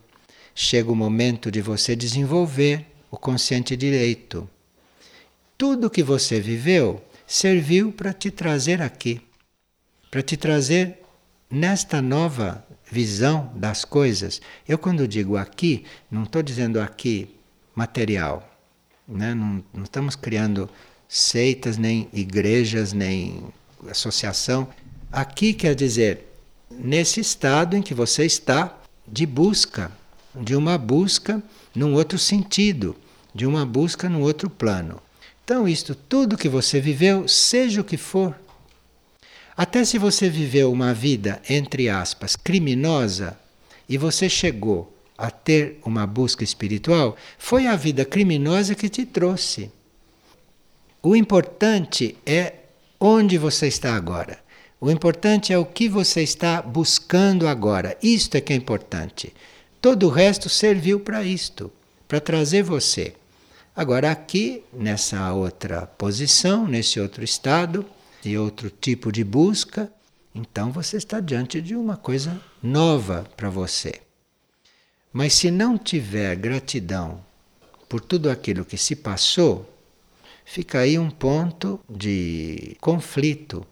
[0.54, 4.48] Chega o momento de você desenvolver o consciente direito
[5.62, 9.20] tudo que você viveu serviu para te trazer aqui,
[10.10, 10.98] para te trazer
[11.48, 14.42] nesta nova visão das coisas.
[14.66, 17.32] Eu, quando digo aqui, não estou dizendo aqui
[17.74, 18.48] material,
[19.06, 19.34] né?
[19.34, 20.68] não, não estamos criando
[21.08, 23.42] seitas, nem igrejas, nem
[23.88, 24.68] associação.
[25.10, 26.26] Aqui quer dizer
[26.70, 29.92] nesse estado em que você está de busca,
[30.34, 31.42] de uma busca
[31.74, 32.96] num outro sentido,
[33.34, 35.00] de uma busca num outro plano.
[35.44, 38.34] Então, isto tudo que você viveu, seja o que for,
[39.56, 43.36] até se você viveu uma vida, entre aspas, criminosa,
[43.88, 49.70] e você chegou a ter uma busca espiritual, foi a vida criminosa que te trouxe.
[51.02, 52.54] O importante é
[52.98, 54.38] onde você está agora.
[54.80, 57.96] O importante é o que você está buscando agora.
[58.02, 59.32] Isto é que é importante.
[59.80, 61.72] Todo o resto serviu para isto,
[62.06, 63.14] para trazer você
[63.74, 67.86] Agora, aqui, nessa outra posição, nesse outro estado,
[68.20, 69.90] de outro tipo de busca,
[70.34, 73.94] então você está diante de uma coisa nova para você.
[75.12, 77.22] Mas se não tiver gratidão
[77.88, 79.68] por tudo aquilo que se passou,
[80.44, 83.66] fica aí um ponto de conflito,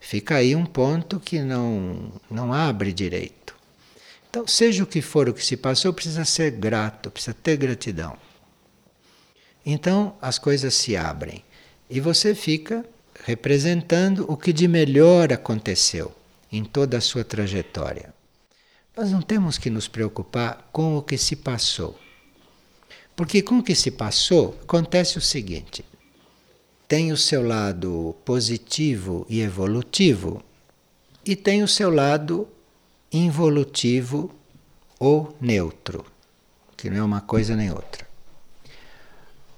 [0.00, 3.54] fica aí um ponto que não, não abre direito.
[4.30, 8.16] Então, seja o que for o que se passou, precisa ser grato, precisa ter gratidão.
[9.66, 11.44] Então as coisas se abrem
[11.90, 12.84] e você fica
[13.24, 16.14] representando o que de melhor aconteceu
[16.52, 18.14] em toda a sua trajetória.
[18.96, 21.98] Nós não temos que nos preocupar com o que se passou.
[23.14, 25.84] Porque com o que se passou acontece o seguinte:
[26.88, 30.42] tem o seu lado positivo e evolutivo,
[31.24, 32.48] e tem o seu lado
[33.12, 34.34] involutivo
[34.98, 36.04] ou neutro,
[36.76, 38.06] que não é uma coisa nem outra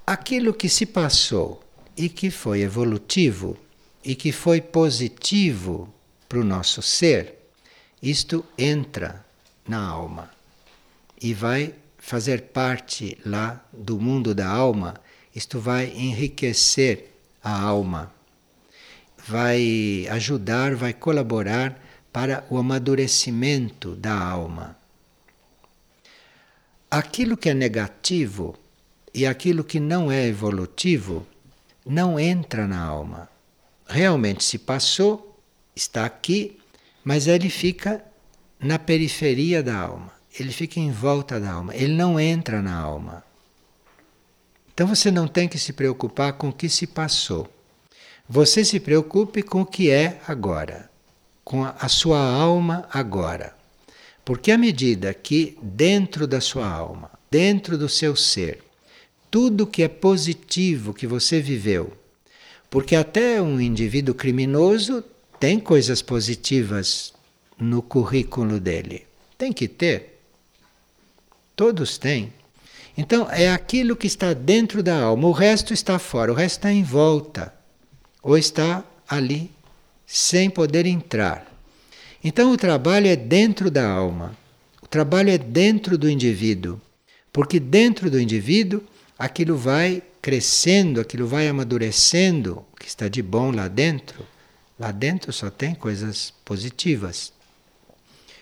[0.09, 1.63] aquilo que se passou
[1.95, 3.59] e que foi evolutivo
[4.03, 5.93] e que foi positivo
[6.27, 7.51] para o nosso ser,
[8.03, 9.23] isto entra
[9.69, 10.31] na alma
[11.21, 14.95] e vai fazer parte lá do mundo da alma,
[15.35, 17.13] isto vai enriquecer
[17.43, 18.13] a alma,
[19.27, 21.79] vai ajudar, vai colaborar
[22.13, 24.77] para o amadurecimento da alma.
[26.91, 28.57] Aquilo que é negativo
[29.13, 31.27] e aquilo que não é evolutivo
[31.85, 33.29] não entra na alma.
[33.87, 35.39] Realmente se passou,
[35.77, 36.59] está aqui,
[37.05, 38.03] mas ele fica
[38.61, 40.13] na periferia da alma.
[40.39, 41.75] Ele fica em volta da alma.
[41.75, 43.25] Ele não entra na alma.
[44.73, 47.49] Então você não tem que se preocupar com o que se passou.
[48.29, 50.91] Você se preocupe com o que é agora,
[51.43, 53.57] com a sua alma agora.
[54.25, 58.63] Porque à medida que dentro da sua alma, dentro do seu ser,
[59.31, 61.93] tudo que é positivo que você viveu,
[62.71, 65.03] porque até um indivíduo criminoso
[65.41, 67.15] tem coisas positivas
[67.59, 69.07] no currículo dele.
[69.37, 70.21] Tem que ter.
[71.57, 72.33] Todos têm.
[72.97, 76.73] Então é aquilo que está dentro da alma, o resto está fora, o resto está
[76.73, 77.55] em volta
[78.23, 79.51] ou está ali
[80.05, 81.47] sem poder entrar.
[82.23, 84.37] Então o trabalho é dentro da alma,
[84.83, 86.81] o trabalho é dentro do indivíduo,
[87.33, 88.83] porque dentro do indivíduo
[89.17, 94.27] aquilo vai crescendo, aquilo vai amadurecendo, o que está de bom lá dentro.
[94.79, 97.33] Lá dentro só tem coisas positivas.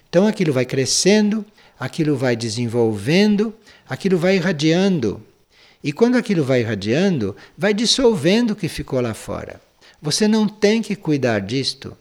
[0.08, 1.44] Então aquilo vai crescendo,
[1.78, 3.54] aquilo vai desenvolvendo,
[3.88, 5.22] aquilo vai irradiando.
[5.82, 9.60] E quando aquilo vai irradiando, vai dissolvendo o que ficou lá fora.
[10.00, 11.96] Você não tem que cuidar disto.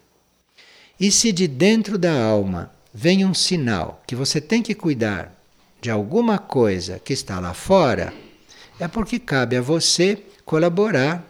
[0.99, 5.35] E se de dentro da alma vem um sinal que você tem que cuidar
[5.81, 8.13] de alguma coisa que está lá fora,
[8.79, 11.23] é porque cabe a você colaborar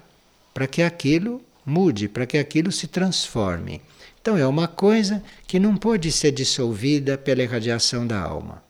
[0.53, 3.81] para que aquilo mude, para que aquilo se transforme.
[4.25, 8.63] Então é uma coisa que não pode ser dissolvida pela irradiação da alma.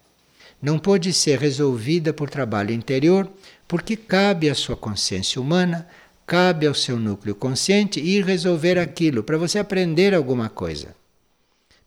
[0.61, 3.31] Não pode ser resolvida por trabalho interior,
[3.65, 5.87] porque cabe à sua consciência humana
[6.27, 10.93] cabe ao seu núcleo consciente ir resolver aquilo, para você aprender alguma coisa.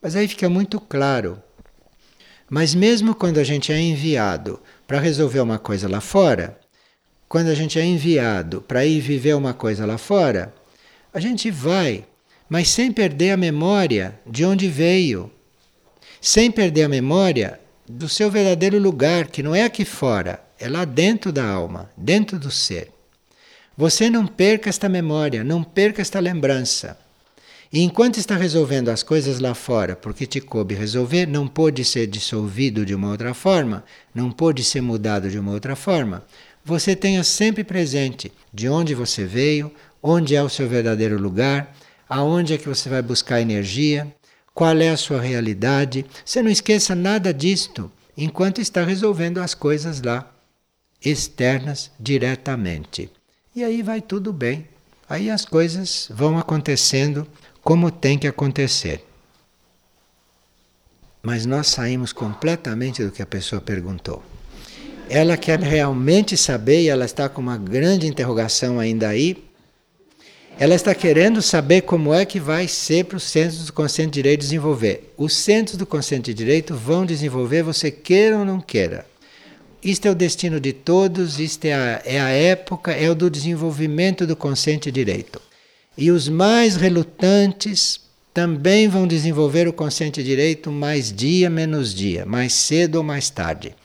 [0.00, 1.38] Mas aí fica muito claro.
[2.48, 6.58] Mas mesmo quando a gente é enviado para resolver uma coisa lá fora,
[7.28, 10.54] quando a gente é enviado para ir viver uma coisa lá fora,
[11.12, 12.06] a gente vai,
[12.48, 15.30] mas sem perder a memória de onde veio,
[16.20, 20.84] sem perder a memória do seu verdadeiro lugar, que não é aqui fora, é lá
[20.84, 22.90] dentro da alma, dentro do ser.
[23.76, 26.98] Você não perca esta memória, não perca esta lembrança.
[27.72, 32.06] E enquanto está resolvendo as coisas lá fora, porque te coube resolver, não pôde ser
[32.06, 33.84] dissolvido de uma outra forma,
[34.14, 36.24] não pôde ser mudado de uma outra forma,
[36.64, 39.70] você tenha sempre presente de onde você veio,
[40.02, 41.74] onde é o seu verdadeiro lugar,
[42.08, 44.12] aonde é que você vai buscar energia,
[44.54, 46.04] qual é a sua realidade.
[46.24, 50.32] Você não esqueça nada disto enquanto está resolvendo as coisas lá
[51.04, 53.10] externas diretamente.
[53.54, 54.66] E aí vai tudo bem.
[55.08, 57.26] Aí as coisas vão acontecendo
[57.62, 59.04] como tem que acontecer.
[61.22, 64.22] Mas nós saímos completamente do que a pessoa perguntou.
[65.08, 69.47] Ela quer realmente saber e ela está com uma grande interrogação ainda aí.
[70.60, 74.14] Ela está querendo saber como é que vai ser para os centros do consciente de
[74.14, 75.14] direito desenvolver.
[75.16, 79.06] Os centros do consciente de direito vão desenvolver, você queira ou não queira.
[79.80, 83.30] Isto é o destino de todos, isto é a, é a época, é o do
[83.30, 85.40] desenvolvimento do consciente direito.
[85.96, 88.00] E os mais relutantes
[88.34, 93.76] também vão desenvolver o consciente direito mais dia menos dia, mais cedo ou mais tarde.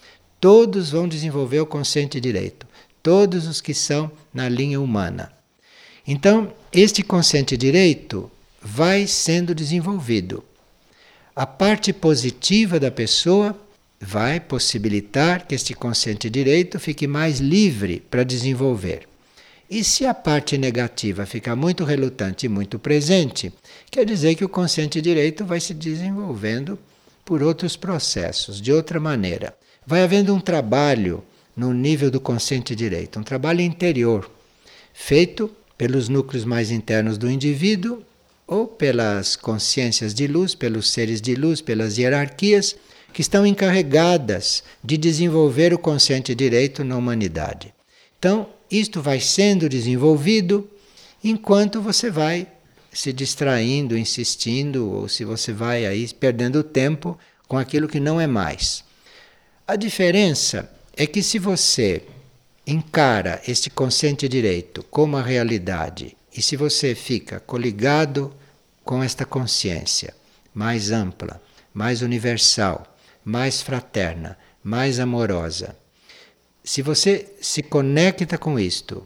[0.41, 2.65] Todos vão desenvolver o consciente direito,
[3.03, 5.31] todos os que são na linha humana.
[6.05, 10.43] Então, este consciente direito vai sendo desenvolvido.
[11.35, 13.55] A parte positiva da pessoa
[14.01, 19.07] vai possibilitar que este consciente direito fique mais livre para desenvolver.
[19.69, 23.53] E se a parte negativa ficar muito relutante e muito presente,
[23.91, 26.77] quer dizer que o consciente direito vai se desenvolvendo
[27.23, 29.55] por outros processos, de outra maneira.
[29.85, 31.23] Vai havendo um trabalho
[31.55, 34.29] no nível do consciente direito, um trabalho interior,
[34.91, 38.03] feito pelos núcleos mais internos do indivíduo
[38.47, 42.75] ou pelas consciências de luz, pelos seres de luz, pelas hierarquias
[43.13, 47.73] que estão encarregadas de desenvolver o consciente direito na humanidade.
[48.17, 50.67] Então, isto vai sendo desenvolvido
[51.23, 52.47] enquanto você vai
[52.91, 57.17] se distraindo, insistindo, ou se você vai aí perdendo tempo
[57.47, 58.83] com aquilo que não é mais.
[59.67, 62.03] A diferença é que se você
[62.65, 68.33] encara este consciente direito como a realidade e se você fica coligado
[68.83, 70.13] com esta consciência
[70.53, 71.41] mais ampla,
[71.73, 75.75] mais universal, mais fraterna, mais amorosa.
[76.63, 79.05] Se você se conecta com isto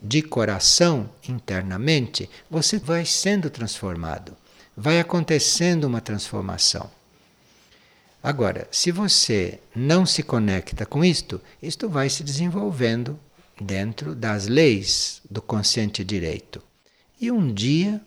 [0.00, 4.36] de coração internamente, você vai sendo transformado.
[4.76, 6.90] Vai acontecendo uma transformação.
[8.24, 13.20] Agora, se você não se conecta com isto, isto vai se desenvolvendo
[13.60, 16.62] dentro das leis do consciente direito.
[17.20, 18.00] E um dia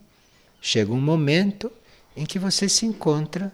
[0.59, 1.71] chega um momento
[2.15, 3.53] em que você se encontra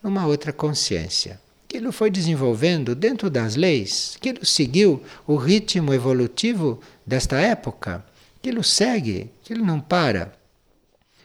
[0.00, 1.40] numa outra consciência.
[1.64, 8.06] Aquilo foi desenvolvendo dentro das leis, aquilo seguiu o ritmo evolutivo desta época,
[8.38, 10.37] aquilo segue, aquilo não para.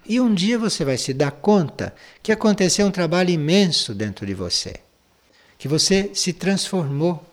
[0.05, 4.33] E um dia você vai se dar conta que aconteceu um trabalho imenso dentro de
[4.33, 4.75] você,
[5.57, 7.23] que você se transformou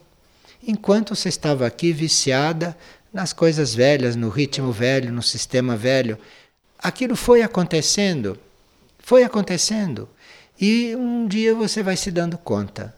[0.65, 2.77] enquanto você estava aqui viciada
[3.11, 6.17] nas coisas velhas, no ritmo velho, no sistema velho.
[6.79, 8.39] Aquilo foi acontecendo,
[8.99, 10.07] foi acontecendo.
[10.59, 12.95] E um dia você vai se dando conta.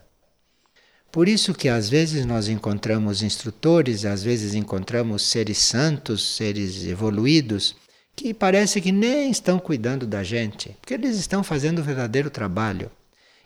[1.10, 7.76] Por isso que às vezes nós encontramos instrutores, às vezes encontramos seres santos, seres evoluídos,
[8.16, 12.90] que parece que nem estão cuidando da gente, porque eles estão fazendo o verdadeiro trabalho.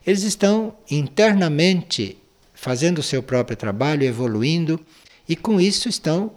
[0.07, 2.19] Eles estão internamente
[2.55, 4.81] fazendo o seu próprio trabalho, evoluindo,
[5.29, 6.33] e com isso estão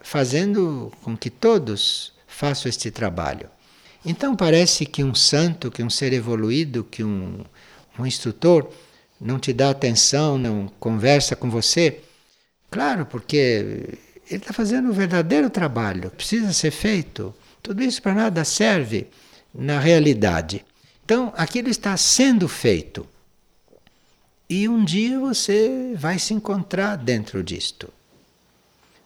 [0.00, 3.48] fazendo com que todos façam este trabalho.
[4.04, 7.42] Então parece que um santo, que um ser evoluído, que um,
[7.98, 8.68] um instrutor,
[9.20, 12.00] não te dá atenção, não conversa com você.
[12.70, 13.98] Claro, porque
[14.28, 17.34] ele está fazendo o verdadeiro trabalho, precisa ser feito.
[17.64, 19.08] Tudo isso para nada serve
[19.54, 20.62] na realidade.
[21.02, 23.08] Então, aquilo está sendo feito.
[24.50, 27.90] E um dia você vai se encontrar dentro disto.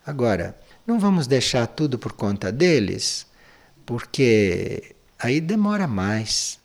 [0.04, 3.28] Agora, não vamos deixar tudo por conta deles,
[3.86, 6.59] porque aí demora mais.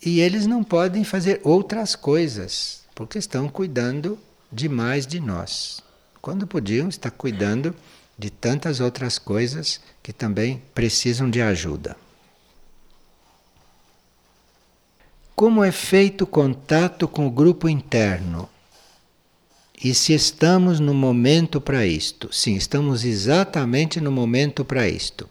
[0.00, 4.16] E eles não podem fazer outras coisas, porque estão cuidando
[4.52, 5.82] demais de nós,
[6.22, 7.74] quando podiam estar cuidando
[8.20, 11.96] de tantas outras coisas que também precisam de ajuda.
[15.34, 18.46] Como é feito o contato com o grupo interno?
[19.82, 22.30] E se estamos no momento para isto?
[22.30, 25.26] Sim, estamos exatamente no momento para isto.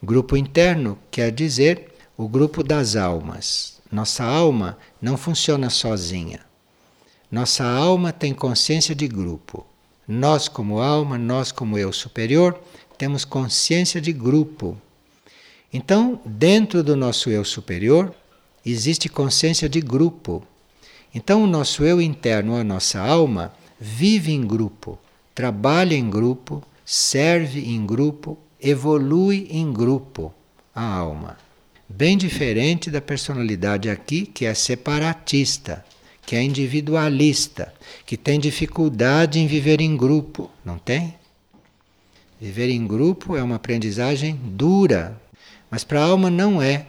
[0.00, 3.80] Grupo interno quer dizer o grupo das almas.
[3.90, 6.38] Nossa alma não funciona sozinha.
[7.28, 9.66] Nossa alma tem consciência de grupo.
[10.10, 12.60] Nós, como alma, nós, como eu superior,
[12.98, 14.76] temos consciência de grupo.
[15.72, 18.12] Então, dentro do nosso eu superior,
[18.66, 20.42] existe consciência de grupo.
[21.14, 24.98] Então, o nosso eu interno, a nossa alma, vive em grupo,
[25.32, 30.34] trabalha em grupo, serve em grupo, evolui em grupo
[30.74, 31.36] a alma.
[31.88, 35.84] Bem diferente da personalidade aqui, que é separatista,
[36.30, 37.74] que é individualista,
[38.06, 41.16] que tem dificuldade em viver em grupo, não tem?
[42.40, 45.20] Viver em grupo é uma aprendizagem dura,
[45.68, 46.86] mas para a alma não é.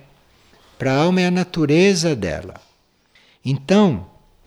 [0.78, 2.62] Para a alma é a natureza dela.
[3.44, 4.06] Então,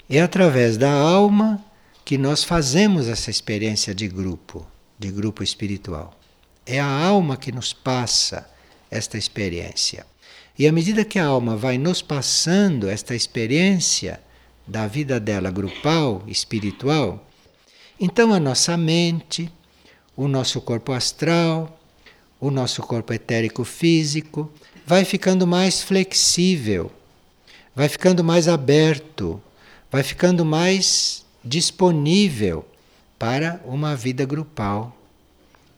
[0.08, 1.60] é através da alma
[2.04, 4.64] que nós fazemos essa experiência de grupo,
[4.96, 6.16] de grupo espiritual.
[6.64, 8.48] É a alma que nos passa
[8.88, 10.06] esta experiência.
[10.56, 14.20] E à medida que a alma vai nos passando esta experiência
[14.66, 17.24] da vida dela grupal, espiritual,
[18.00, 19.50] então a nossa mente,
[20.16, 21.80] o nosso corpo astral,
[22.40, 24.50] o nosso corpo etérico físico
[24.86, 26.90] vai ficando mais flexível,
[27.74, 29.40] vai ficando mais aberto,
[29.90, 32.64] vai ficando mais disponível
[33.18, 34.96] para uma vida grupal.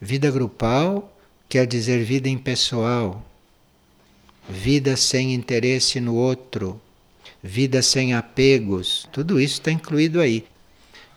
[0.00, 1.12] Vida grupal
[1.48, 3.24] quer dizer vida impessoal,
[4.48, 6.80] vida sem interesse no outro,
[7.46, 10.44] vida sem apegos, tudo isso está incluído aí.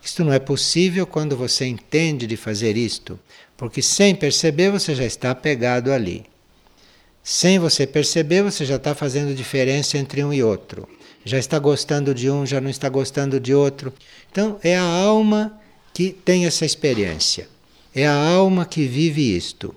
[0.02, 3.18] Isto não é possível quando você entende de fazer isto,
[3.56, 6.24] porque sem perceber você já está apegado ali.
[7.22, 10.88] Sem você perceber, você já está fazendo diferença entre um e outro.
[11.24, 13.92] Já está gostando de um, já não está gostando de outro.
[14.32, 15.60] Então, é a alma
[15.92, 17.46] que tem essa experiência.
[17.94, 19.74] É a alma que vive isto.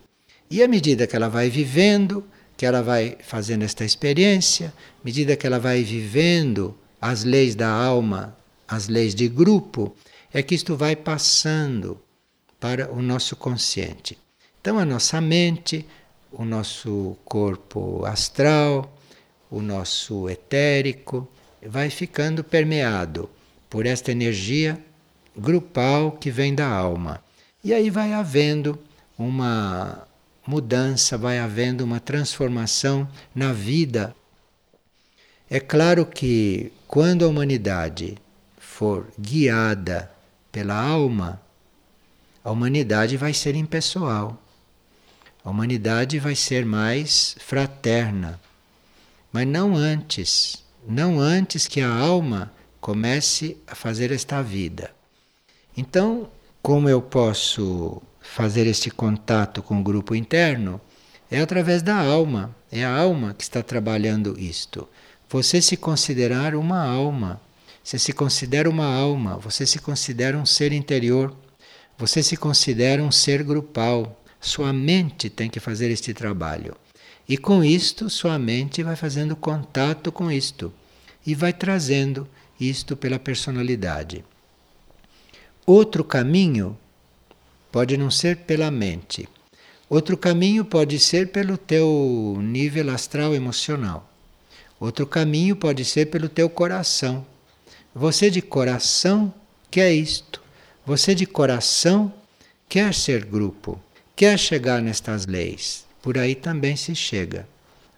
[0.49, 2.24] E à medida que ela vai vivendo,
[2.64, 7.68] que ela vai fazendo esta experiência, à medida que ela vai vivendo as leis da
[7.68, 9.93] alma, as leis de grupo,
[10.34, 11.99] é que isto vai passando
[12.61, 14.18] para o nosso consciente.
[14.61, 15.86] Então, a nossa mente,
[16.32, 18.97] o nosso corpo astral,
[19.51, 21.28] o nosso etérico,
[21.68, 23.30] vai ficando permeado
[23.70, 24.80] por esta energia
[25.36, 27.22] grupal que vem da alma.
[27.61, 28.80] E aí vai havendo
[29.18, 30.07] uma
[30.46, 34.16] mudança, vai havendo uma transformação na vida.
[35.50, 38.18] É claro que quando a humanidade
[38.58, 40.12] for guiada
[40.52, 41.41] pela alma,
[42.44, 44.41] a humanidade vai ser impessoal.
[45.44, 48.39] A humanidade vai ser mais fraterna.
[49.32, 54.91] Mas não antes, não antes que a alma comece a fazer esta vida.
[55.76, 56.30] Então,
[56.62, 58.02] como eu posso
[58.34, 60.82] fazer este contato com o grupo interno
[61.30, 62.56] é através da alma.
[62.72, 64.90] É a alma que está trabalhando isto.
[65.30, 67.40] Você se considerar uma alma,
[67.84, 71.36] Você se considera uma alma, você se considera um ser interior,
[71.98, 74.24] você se considera um ser grupal.
[74.40, 76.76] Sua mente tem que fazer este trabalho.
[77.28, 80.74] E com isto, sua mente vai fazendo contato com isto
[81.28, 82.26] e vai trazendo
[82.58, 84.24] isto pela personalidade.
[85.66, 86.78] Outro caminho
[87.74, 89.28] pode não ser pela mente.
[89.89, 94.07] Outro caminho pode ser pelo teu nível astral emocional.
[94.80, 97.26] Outro caminho pode ser pelo teu coração.
[97.95, 99.34] Você de coração
[99.71, 100.39] quer isto.
[100.86, 102.13] Você de coração
[102.69, 103.82] quer ser grupo,
[104.15, 105.84] quer chegar nestas leis.
[105.99, 107.47] Por aí também se chega.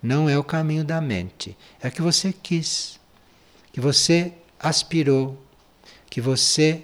[0.02, 2.98] Não é o caminho da mente, é que você quis,
[3.74, 5.38] que você aspirou,
[6.10, 6.84] que você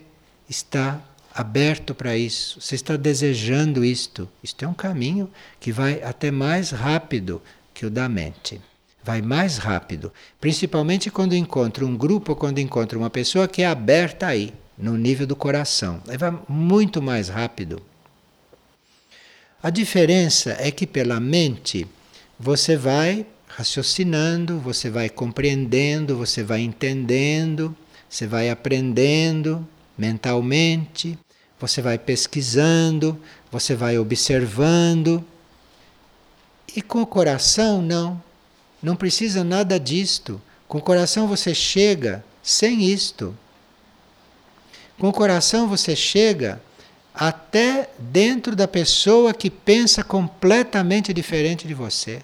[0.50, 1.02] está
[1.42, 4.30] aberto para isso, você está desejando isto.
[4.42, 5.30] Isto é um caminho
[5.60, 7.42] que vai até mais rápido
[7.74, 8.62] que o da mente
[9.04, 14.28] vai mais rápido, principalmente quando encontra um grupo, quando encontra uma pessoa que é aberta
[14.28, 16.02] aí, no nível do coração.
[16.08, 17.82] Aí vai muito mais rápido.
[19.62, 21.88] A diferença é que pela mente
[22.40, 27.76] você vai raciocinando, você vai compreendendo, você vai entendendo,
[28.10, 29.68] você vai aprendendo
[29.98, 31.18] mentalmente,
[31.62, 33.18] você vai pesquisando,
[33.52, 35.24] você vai observando.
[36.76, 38.22] E com o coração, não.
[38.82, 40.42] Não precisa nada disto.
[40.68, 43.38] Com o coração você chega sem isto.
[44.98, 46.60] Com o coração você chega
[47.14, 52.24] até dentro da pessoa que pensa completamente diferente de você.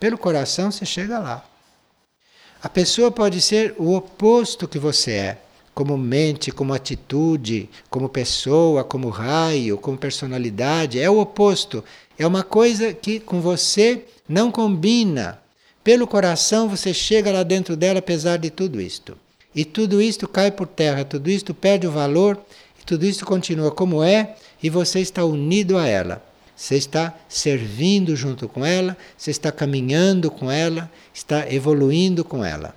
[0.00, 1.44] Pelo coração você chega lá.
[2.62, 5.43] A pessoa pode ser o oposto que você é,
[5.74, 11.00] como mente, como atitude, como pessoa, como raio, como personalidade.
[11.00, 11.82] É o oposto.
[12.18, 15.40] É uma coisa que com você não combina.
[15.82, 19.18] Pelo coração você chega lá dentro dela apesar de tudo isto.
[19.54, 22.40] E tudo isto cai por terra, tudo isto perde o valor,
[22.80, 26.24] e tudo isto continua como é, e você está unido a ela.
[26.56, 32.74] Você está servindo junto com ela, você está caminhando com ela, está evoluindo com ela.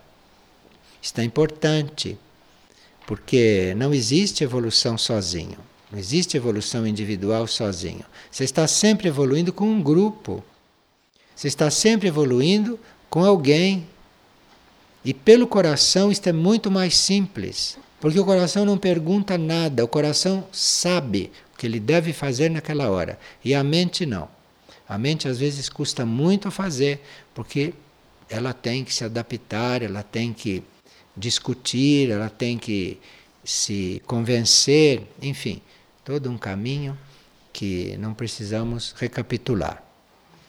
[1.02, 2.18] Isto é importante,
[3.08, 5.58] porque não existe evolução sozinho,
[5.90, 8.04] não existe evolução individual sozinho.
[8.30, 10.44] Você está sempre evoluindo com um grupo.
[11.34, 12.78] Você está sempre evoluindo
[13.10, 13.88] com alguém.
[15.06, 19.88] E pelo coração isto é muito mais simples, porque o coração não pergunta nada, o
[19.88, 24.28] coração sabe o que ele deve fazer naquela hora, e a mente não.
[24.90, 27.02] A mente às vezes custa muito fazer,
[27.34, 27.74] porque
[28.30, 30.62] ela tem que se adaptar, ela tem que
[31.18, 33.00] discutir, ela tem que
[33.44, 35.62] se convencer, enfim,
[36.06, 36.98] todo um caminho
[37.52, 39.88] que não precisamos recapitular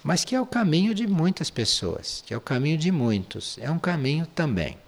[0.03, 3.71] mas que é o caminho de muitas pessoas, que é o caminho de muitos, é
[3.71, 4.79] um caminho também.